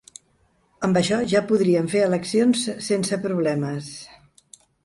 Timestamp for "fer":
1.93-2.03